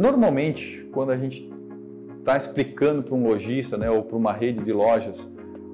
Normalmente, 0.00 0.88
quando 0.92 1.10
a 1.12 1.16
gente 1.18 1.46
está 2.20 2.34
explicando 2.34 3.02
para 3.02 3.14
um 3.14 3.22
lojista 3.22 3.76
né, 3.76 3.90
ou 3.90 4.02
para 4.02 4.16
uma 4.16 4.32
rede 4.32 4.64
de 4.64 4.72
lojas 4.72 5.28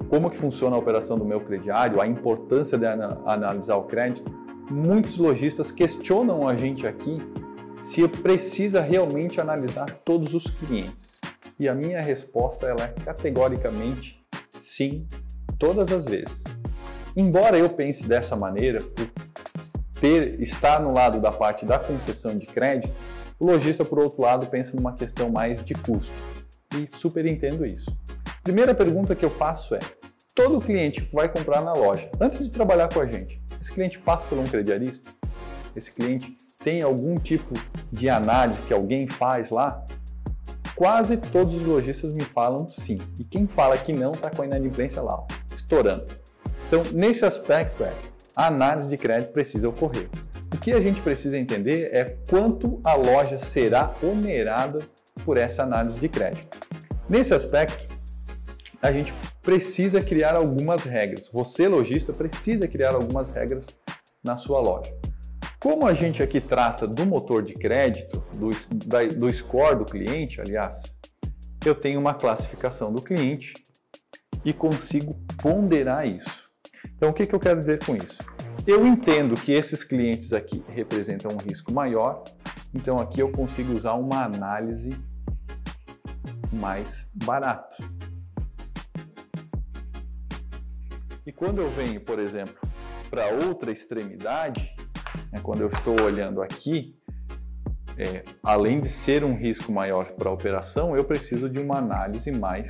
como 0.08 0.28
que 0.28 0.36
funciona 0.36 0.74
a 0.74 0.78
operação 0.80 1.16
do 1.16 1.24
meu 1.24 1.40
crediário, 1.42 2.00
a 2.00 2.08
importância 2.08 2.76
de 2.76 2.86
analisar 2.86 3.76
o 3.76 3.84
crédito, 3.84 4.28
muitos 4.68 5.16
lojistas 5.16 5.70
questionam 5.70 6.48
a 6.48 6.56
gente 6.56 6.88
aqui 6.88 7.22
se 7.78 8.08
precisa 8.08 8.80
realmente 8.80 9.40
analisar 9.40 9.86
todos 10.04 10.34
os 10.34 10.50
clientes. 10.50 11.20
E 11.56 11.68
a 11.68 11.72
minha 11.72 12.00
resposta 12.00 12.66
ela 12.66 12.82
é 12.82 12.94
categoricamente 13.04 14.20
sim, 14.50 15.06
todas 15.56 15.92
as 15.92 16.04
vezes. 16.04 16.42
Embora 17.16 17.56
eu 17.56 17.70
pense 17.70 18.04
dessa 18.04 18.34
maneira, 18.34 18.82
por 18.82 19.06
ter, 20.00 20.40
estar 20.40 20.80
no 20.80 20.92
lado 20.92 21.20
da 21.20 21.30
parte 21.30 21.64
da 21.64 21.78
concessão 21.78 22.36
de 22.36 22.46
crédito, 22.46 22.92
o 23.38 23.46
lojista, 23.46 23.84
por 23.84 24.02
outro 24.02 24.22
lado, 24.22 24.46
pensa 24.46 24.74
numa 24.74 24.94
questão 24.94 25.30
mais 25.30 25.62
de 25.62 25.74
custo. 25.74 26.14
E 26.74 26.88
super 26.96 27.26
entendo 27.26 27.64
isso. 27.64 27.94
Primeira 28.42 28.74
pergunta 28.74 29.14
que 29.14 29.24
eu 29.24 29.30
faço 29.30 29.74
é: 29.74 29.80
todo 30.34 30.60
cliente 30.60 31.02
que 31.02 31.14
vai 31.14 31.28
comprar 31.28 31.62
na 31.62 31.72
loja, 31.72 32.10
antes 32.20 32.44
de 32.44 32.50
trabalhar 32.50 32.88
com 32.92 33.00
a 33.00 33.06
gente, 33.06 33.42
esse 33.60 33.72
cliente 33.72 33.98
passa 33.98 34.26
por 34.26 34.38
um 34.38 34.44
crediarista? 34.44 35.10
Esse 35.74 35.92
cliente 35.92 36.36
tem 36.62 36.80
algum 36.80 37.14
tipo 37.16 37.52
de 37.92 38.08
análise 38.08 38.62
que 38.62 38.72
alguém 38.72 39.06
faz 39.06 39.50
lá? 39.50 39.84
Quase 40.74 41.16
todos 41.16 41.54
os 41.54 41.66
lojistas 41.66 42.14
me 42.14 42.24
falam 42.24 42.66
sim. 42.68 42.96
E 43.18 43.24
quem 43.24 43.46
fala 43.46 43.76
que 43.76 43.92
não 43.92 44.12
está 44.12 44.30
com 44.30 44.42
a 44.42 44.46
inadimplência 44.46 45.02
lá, 45.02 45.14
ó, 45.14 45.26
estourando. 45.54 46.04
Então, 46.66 46.82
nesse 46.92 47.24
aspecto, 47.24 47.84
é, 47.84 47.92
a 48.36 48.48
análise 48.48 48.86
de 48.86 48.98
crédito 48.98 49.32
precisa 49.32 49.68
ocorrer. 49.68 50.08
O 50.54 50.58
que 50.58 50.72
a 50.72 50.80
gente 50.80 51.00
precisa 51.00 51.38
entender 51.38 51.88
é 51.92 52.04
quanto 52.28 52.80
a 52.84 52.94
loja 52.94 53.38
será 53.38 53.94
onerada 54.02 54.80
por 55.24 55.38
essa 55.38 55.62
análise 55.62 55.98
de 55.98 56.08
crédito. 56.08 56.58
Nesse 57.08 57.32
aspecto, 57.32 57.96
a 58.82 58.92
gente 58.92 59.12
precisa 59.42 60.02
criar 60.02 60.36
algumas 60.36 60.82
regras. 60.84 61.30
Você, 61.32 61.66
lojista, 61.66 62.12
precisa 62.12 62.68
criar 62.68 62.94
algumas 62.94 63.32
regras 63.32 63.78
na 64.22 64.36
sua 64.36 64.60
loja. 64.60 64.92
Como 65.58 65.86
a 65.86 65.94
gente 65.94 66.22
aqui 66.22 66.40
trata 66.40 66.86
do 66.86 67.06
motor 67.06 67.42
de 67.42 67.54
crédito, 67.54 68.22
do, 68.36 68.50
da, 68.86 69.04
do 69.04 69.32
score 69.32 69.78
do 69.78 69.84
cliente, 69.84 70.40
aliás, 70.40 70.82
eu 71.64 71.74
tenho 71.74 71.98
uma 71.98 72.14
classificação 72.14 72.92
do 72.92 73.02
cliente 73.02 73.54
e 74.44 74.52
consigo 74.52 75.14
ponderar 75.42 76.04
isso. 76.04 76.44
Então, 76.96 77.10
o 77.10 77.12
que, 77.12 77.26
que 77.26 77.34
eu 77.34 77.40
quero 77.40 77.58
dizer 77.58 77.84
com 77.84 77.96
isso? 77.96 78.18
Eu 78.64 78.86
entendo 78.86 79.34
que 79.34 79.52
esses 79.52 79.82
clientes 79.82 80.32
aqui 80.32 80.62
representam 80.68 81.30
um 81.32 81.38
risco 81.38 81.72
maior, 81.72 82.22
então 82.72 83.00
aqui 83.00 83.20
eu 83.20 83.30
consigo 83.30 83.72
usar 83.72 83.94
uma 83.94 84.24
análise 84.24 84.90
mais 86.52 87.08
barata. 87.12 87.76
E 91.26 91.32
quando 91.32 91.60
eu 91.60 91.68
venho, 91.70 92.00
por 92.00 92.20
exemplo, 92.20 92.56
para 93.10 93.26
outra 93.28 93.72
extremidade, 93.72 94.72
né, 95.32 95.40
quando 95.42 95.60
eu 95.60 95.68
estou 95.68 96.00
olhando 96.02 96.40
aqui, 96.40 96.96
é, 97.98 98.24
além 98.42 98.80
de 98.80 98.88
ser 98.88 99.24
um 99.24 99.34
risco 99.34 99.72
maior 99.72 100.12
para 100.12 100.28
a 100.28 100.32
operação, 100.32 100.96
eu 100.96 101.04
preciso 101.04 101.48
de 101.48 101.58
uma 101.58 101.78
análise 101.78 102.30
mais 102.30 102.68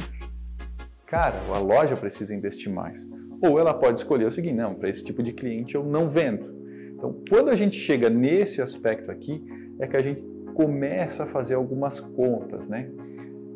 cara. 1.06 1.36
A 1.54 1.58
loja 1.58 1.96
precisa 1.96 2.34
investir 2.34 2.72
mais. 2.72 3.04
Ou 3.42 3.58
ela 3.58 3.74
pode 3.74 3.98
escolher 3.98 4.26
o 4.26 4.30
seguinte: 4.30 4.54
não, 4.54 4.74
para 4.74 4.88
esse 4.88 5.04
tipo 5.04 5.22
de 5.22 5.32
cliente 5.32 5.74
eu 5.74 5.84
não 5.84 6.08
vendo. 6.08 6.54
Então, 6.94 7.22
quando 7.28 7.50
a 7.50 7.54
gente 7.54 7.78
chega 7.78 8.08
nesse 8.08 8.62
aspecto 8.62 9.10
aqui, 9.10 9.44
é 9.78 9.86
que 9.86 9.96
a 9.96 10.02
gente 10.02 10.22
começa 10.54 11.24
a 11.24 11.26
fazer 11.26 11.54
algumas 11.54 12.00
contas, 12.00 12.66
né? 12.66 12.90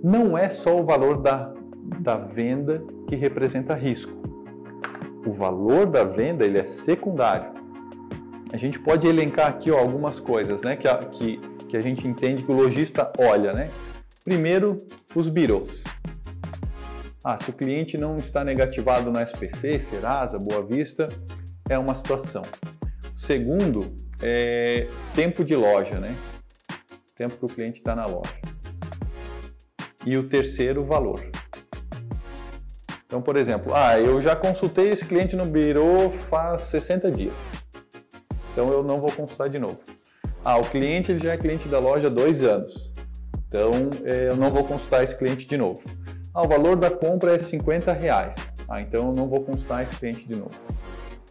Não 0.03 0.37
é 0.37 0.49
só 0.49 0.79
o 0.79 0.85
valor 0.85 1.23
da, 1.23 1.55
da 2.01 2.17
venda 2.17 2.83
que 3.09 3.17
representa 3.17 3.75
risco. 3.75 4.13
O 5.27 5.33
valor 5.33 5.87
da 5.87 6.05
venda 6.05 6.45
ele 6.45 6.59
é 6.59 6.65
secundário 6.65 7.61
a 8.53 8.57
gente 8.57 8.79
pode 8.81 9.07
elencar 9.07 9.49
aqui 9.49 9.71
ó, 9.71 9.79
algumas 9.79 10.19
coisas 10.19 10.63
né, 10.63 10.77
que, 10.77 10.89
a, 10.89 10.99
que, 10.99 11.39
que 11.69 11.77
a 11.77 11.81
gente 11.81 12.07
entende 12.07 12.43
que 12.43 12.51
o 12.51 12.55
lojista 12.55 13.11
olha. 13.19 13.53
Né? 13.53 13.71
Primeiro, 14.25 14.77
os 15.15 15.29
birôs. 15.29 15.85
Ah, 17.23 17.37
se 17.37 17.51
o 17.51 17.53
cliente 17.53 17.99
não 17.99 18.17
está 18.17 18.43
negativado 18.43 19.11
na 19.11 19.23
SPC, 19.23 19.79
Serasa, 19.79 20.39
Boa 20.39 20.65
Vista, 20.65 21.07
é 21.69 21.79
uma 21.79 21.95
situação. 21.95 22.41
Segundo, 23.15 23.95
é 24.23 24.89
tempo 25.15 25.45
de 25.45 25.55
loja, 25.55 26.01
né? 26.01 26.17
Tempo 27.15 27.37
que 27.37 27.45
o 27.45 27.49
cliente 27.49 27.81
está 27.81 27.95
na 27.95 28.07
loja. 28.07 28.41
E 30.07 30.17
o 30.17 30.27
terceiro, 30.29 30.83
valor. 30.83 31.31
Então, 33.05 33.21
por 33.21 33.37
exemplo, 33.37 33.75
ah, 33.75 33.99
eu 34.01 34.23
já 34.23 34.35
consultei 34.35 34.89
esse 34.89 35.05
cliente 35.05 35.37
no 35.37 35.45
birô 35.45 36.11
faz 36.31 36.61
60 36.63 37.11
dias. 37.11 37.51
Então 38.53 38.73
eu 38.73 38.83
não 38.83 38.99
vou 38.99 39.13
consultar 39.13 39.51
de 39.51 39.59
novo. 39.59 39.79
Ah, 40.43 40.57
o 40.57 40.63
cliente 40.63 41.13
ele 41.13 41.21
já 41.21 41.33
é 41.33 41.37
cliente 41.37 41.69
da 41.69 41.79
loja 41.79 42.07
há 42.07 42.11
dois 42.11 42.43
anos. 42.43 42.91
Então 43.49 43.71
é, 44.05 44.29
eu 44.29 44.37
não 44.37 44.49
vou 44.49 44.65
consultar 44.65 45.05
esse 45.05 45.19
cliente 45.19 45.47
de 45.47 45.59
novo. 45.59 45.83
Ah, 46.33 46.43
o 46.43 46.49
valor 46.49 46.77
da 46.77 46.91
compra 46.91 47.35
é 47.35 47.39
50 47.39 47.93
reais. 47.93 48.37
Ah, 48.69 48.81
então 48.81 49.09
eu 49.09 49.13
não 49.13 49.29
vou 49.29 49.43
consultar 49.43 49.83
esse 49.83 49.97
cliente 49.97 50.27
de 50.27 50.37
novo. 50.37 50.55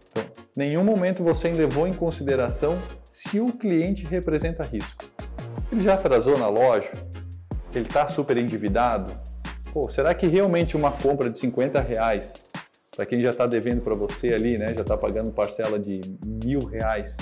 Então, 0.10 0.24
nenhum 0.58 0.84
momento 0.84 1.24
você 1.24 1.50
levou 1.50 1.88
em 1.88 1.94
consideração 1.94 2.78
se 3.04 3.40
o 3.40 3.52
cliente 3.54 4.06
representa 4.06 4.64
risco. 4.64 5.06
Ele 5.72 5.82
já 5.82 5.94
atrasou 5.94 6.38
na 6.38 6.50
loja? 6.50 6.92
Ele 7.74 7.88
está 7.88 8.08
super 8.08 8.38
endividado? 8.38 9.12
Pô, 9.72 9.90
será 9.90 10.14
que 10.14 10.28
realmente 10.28 10.76
uma 10.76 10.92
compra 10.92 11.30
de 11.30 11.38
50 11.38 11.80
reais 11.80 12.50
para 13.00 13.06
quem 13.06 13.22
já 13.22 13.30
está 13.30 13.48
devendo 13.48 13.80
para 13.80 13.96
você 13.96 14.34
ali, 14.34 14.58
né, 14.58 14.68
já 14.76 14.82
está 14.82 14.98
pagando 14.98 15.32
parcela 15.32 15.80
de 15.80 16.02
mil 16.44 16.66
reais 16.66 17.16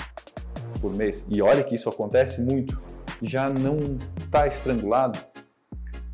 por 0.80 0.92
mês, 0.96 1.24
e 1.28 1.40
olha 1.40 1.62
que 1.62 1.76
isso 1.76 1.88
acontece 1.88 2.40
muito, 2.40 2.82
já 3.22 3.48
não 3.48 3.74
está 4.18 4.48
estrangulado, 4.48 5.16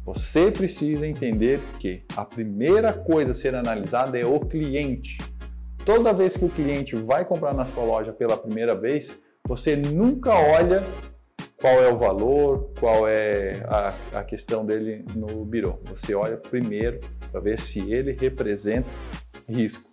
você 0.04 0.50
precisa 0.50 1.06
entender 1.06 1.60
que 1.78 2.02
a 2.14 2.24
primeira 2.24 2.92
coisa 2.92 3.30
a 3.30 3.34
ser 3.34 3.54
analisada 3.54 4.18
é 4.18 4.24
o 4.24 4.38
cliente. 4.38 5.18
Toda 5.84 6.12
vez 6.12 6.36
que 6.36 6.44
o 6.44 6.48
cliente 6.48 6.94
vai 6.94 7.24
comprar 7.24 7.54
na 7.54 7.64
sua 7.64 7.84
loja 7.84 8.12
pela 8.12 8.36
primeira 8.36 8.74
vez, 8.74 9.18
você 9.46 9.74
nunca 9.74 10.30
olha 10.30 10.82
qual 11.58 11.82
é 11.82 11.90
o 11.90 11.96
valor, 11.96 12.70
qual 12.78 13.08
é 13.08 13.62
a, 13.66 13.94
a 14.18 14.24
questão 14.24 14.66
dele 14.66 15.04
no 15.16 15.44
birô. 15.44 15.78
Você 15.84 16.14
olha 16.14 16.36
primeiro 16.36 17.00
para 17.32 17.40
ver 17.40 17.58
se 17.58 17.80
ele 17.90 18.12
representa 18.12 18.88
risco. 19.48 19.90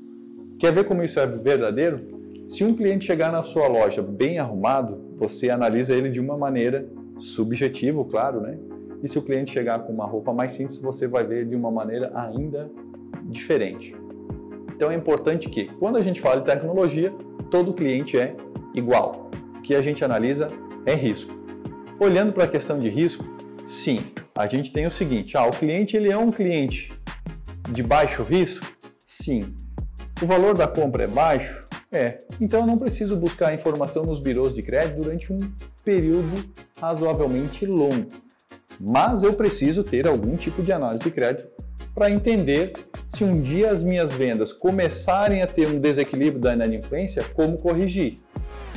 Quer 0.60 0.74
ver 0.74 0.84
como 0.84 1.04
isso 1.04 1.20
é 1.20 1.26
verdadeiro? 1.26 2.46
Se 2.46 2.66
um 2.66 2.76
cliente 2.76 3.06
chegar 3.06 3.32
na 3.32 3.44
sua 3.44 3.68
loja 3.68 4.02
bem 4.02 4.40
arrumado, 4.40 5.16
você 5.18 5.50
analisa 5.50 5.94
ele 5.94 6.10
de 6.10 6.20
uma 6.20 6.38
maneira 6.38 6.86
subjetiva, 7.18 8.04
claro, 8.04 8.42
né? 8.42 8.58
E 9.03 9.07
se 9.07 9.17
o 9.17 9.22
cliente 9.22 9.51
chegar 9.51 9.79
com 9.79 9.91
uma 9.91 10.06
roupa 10.06 10.34
mais 10.34 10.51
simples, 10.51 10.79
você 10.79 11.07
vai 11.07 11.25
ver 11.25 11.45
de 11.45 11.56
uma 11.56 11.72
maneira 11.72 12.12
ainda 12.13 12.69
diferente. 13.23 13.95
Então 14.75 14.91
é 14.91 14.95
importante 14.95 15.50
que, 15.50 15.66
quando 15.79 15.97
a 15.97 16.01
gente 16.01 16.19
fala 16.19 16.39
de 16.39 16.45
tecnologia, 16.45 17.13
todo 17.50 17.73
cliente 17.73 18.17
é 18.17 18.35
igual. 18.73 19.29
O 19.57 19.62
que 19.62 19.75
a 19.75 19.81
gente 19.81 20.03
analisa 20.03 20.50
é 20.85 20.94
risco. 20.94 21.34
Olhando 22.00 22.34
para 22.34 22.45
a 22.45 22.47
questão 22.47 22.79
de 22.79 22.89
risco, 22.89 23.23
sim, 23.66 24.00
a 24.38 24.47
gente 24.47 24.72
tem 24.72 24.85
o 24.85 24.91
seguinte: 24.91 25.38
ah, 25.38 25.45
o 25.45 25.51
cliente 25.51 25.95
ele 25.95 26.12
é 26.12 26.18
um 26.18 26.31
cliente 26.31 26.91
de 27.72 27.83
baixo 27.83 28.23
risco, 28.23 28.72
Sim. 29.22 29.53
O 30.19 30.25
valor 30.25 30.57
da 30.57 30.68
compra 30.68 31.03
é 31.03 31.07
baixo? 31.07 31.63
É. 31.91 32.18
Então 32.39 32.62
eu 32.62 32.66
não 32.66 32.75
preciso 32.75 33.16
buscar 33.16 33.53
informação 33.53 34.03
nos 34.03 34.19
birôs 34.19 34.56
de 34.56 34.63
crédito 34.63 34.97
durante 35.00 35.31
um 35.31 35.38
período 35.83 36.44
razoavelmente 36.79 37.68
longo. 37.68 38.07
Mas 38.89 39.22
eu 39.22 39.33
preciso 39.33 39.83
ter 39.83 40.07
algum 40.07 40.36
tipo 40.36 40.63
de 40.63 40.72
análise 40.72 41.04
de 41.04 41.12
crédito 41.12 41.48
para 41.94 42.10
entender 42.10 42.74
se 43.06 43.24
um 43.24 43.39
dia 43.39 43.69
as 43.69 43.83
minhas 43.83 44.12
vendas 44.12 44.51
começarem 44.51 45.42
a 45.44 45.48
ter 45.48 45.68
um 45.68 45.80
desequilíbrio 45.80 46.42
da 46.42 46.54
inadimplência, 46.54 47.24
como 47.36 47.62
corrigir. 47.62 48.16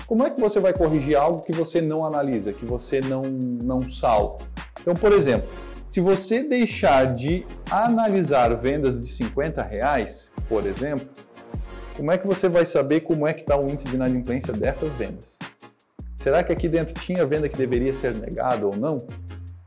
Como 0.07 0.23
é 0.25 0.31
que 0.31 0.41
você 0.41 0.61
vai 0.61 0.75
corrigir 0.75 1.17
algo 1.17 1.43
que 1.43 1.53
você 1.53 1.81
não 1.81 2.05
analisa, 2.05 2.53
que 2.53 2.67
você 2.67 3.01
não, 3.01 3.21
não 3.21 3.81
salva? 3.89 4.45
Então, 4.81 4.93
por 4.93 5.13
exemplo, 5.13 5.49
se 5.89 6.01
você 6.01 6.43
deixar 6.43 7.07
de 7.15 7.45
analisar 7.71 8.55
vendas 8.57 9.01
de 9.01 9.07
50 9.07 9.63
reais, 9.63 10.31
por 10.49 10.67
exemplo, 10.67 11.09
como 11.97 12.13
é 12.13 12.19
que 12.19 12.27
você 12.27 12.49
vai 12.49 12.67
saber 12.67 13.01
como 13.01 13.27
é 13.27 13.33
que 13.33 13.43
está 13.43 13.57
o 13.57 13.63
índice 13.63 13.89
de 13.89 13.95
inadimplência 13.95 14.53
dessas 14.53 14.93
vendas? 14.95 15.39
Será 16.17 16.43
que 16.43 16.53
aqui 16.53 16.69
dentro 16.69 16.95
tinha 16.95 17.25
venda 17.25 17.49
que 17.49 17.57
deveria 17.57 17.95
ser 17.95 18.15
negada 18.15 18.67
ou 18.67 18.77
não? 18.77 18.97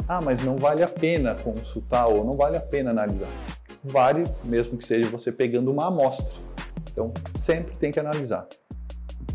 Ah, 0.08 0.22
mas 0.22 0.44
não 0.44 0.56
vale 0.56 0.84
a 0.84 0.88
pena 0.88 1.36
consultar 1.36 2.08
ou 2.08 2.24
não 2.24 2.34
vale 2.34 2.56
a 2.56 2.62
pena 2.62 2.92
analisar. 2.92 3.28
Vale, 3.84 4.24
mesmo 4.46 4.78
que 4.78 4.86
seja 4.86 5.10
você 5.10 5.32
pegando 5.32 5.72
uma 5.72 5.88
amostra. 5.88 6.34
Então, 6.92 7.14
sempre 7.36 7.78
tem 7.78 7.92
que 7.92 8.00
analisar. 8.00 8.48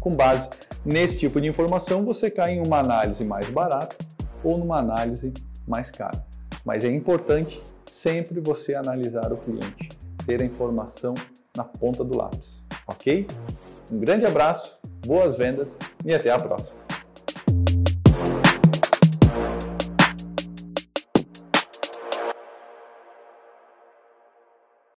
Com 0.01 0.13
base 0.13 0.49
nesse 0.85 1.19
tipo 1.19 1.41
de 1.41 1.47
informação, 1.47 2.05
você 2.05 2.31
cai 2.31 2.55
em 2.55 2.67
uma 2.67 2.79
análise 2.79 3.23
mais 3.23 3.49
barata 3.51 3.97
ou 4.43 4.59
numa 4.59 4.79
análise 4.79 5.33
mais 5.67 5.91
caro. 5.91 6.21
Mas 6.65 6.85
é 6.85 6.89
importante 6.89 7.61
sempre 7.85 8.41
você 8.41 8.75
analisar 8.75 9.33
o 9.33 9.37
cliente, 9.37 9.91
ter 10.27 10.41
a 10.41 10.45
informação 10.45 11.15
na 11.57 11.65
ponta 11.65 12.03
do 12.03 12.17
lápis, 12.17 12.63
ok? 12.87 13.27
Um 13.91 13.99
grande 13.99 14.25
abraço, 14.25 14.75
boas 15.07 15.37
vendas 15.37 15.79
e 16.05 16.15
até 16.15 16.31
a 16.31 16.39
próxima! 16.39 16.92